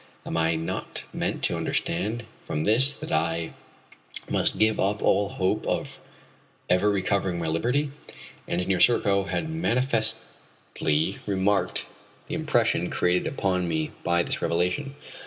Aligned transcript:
Am 0.25 0.35
I 0.35 0.55
not 0.55 1.03
meant 1.13 1.43
to 1.43 1.55
understand 1.57 2.23
from 2.41 2.63
this 2.63 2.91
that 2.91 3.11
I 3.11 3.53
must 4.27 4.57
give 4.57 4.79
up 4.79 4.99
all 5.03 5.29
hope 5.29 5.67
of 5.67 5.99
ever 6.71 6.89
recovering 6.89 7.37
my 7.37 7.45
liberty? 7.45 7.91
Engineer 8.47 8.79
Serko 8.79 9.25
had 9.25 9.47
manifestly 9.47 11.19
remarked 11.27 11.85
the 12.27 12.33
impression 12.33 12.89
created 12.89 13.27
upon 13.27 13.67
me 13.67 13.91
by 14.03 14.23
this 14.23 14.41
revelation. 14.41 14.95